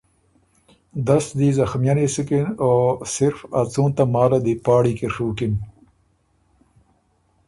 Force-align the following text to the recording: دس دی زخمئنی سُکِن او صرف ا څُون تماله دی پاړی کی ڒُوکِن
دس 1.07 1.25
دی 1.37 1.49
زخمئنی 1.59 2.07
سُکِن 2.13 2.47
او 2.63 2.71
صرف 3.13 3.39
ا 3.59 3.61
څُون 3.71 3.89
تماله 3.97 4.39
دی 4.45 4.53
پاړی 4.65 4.93
کی 4.99 5.07
ڒُوکِن 5.13 5.53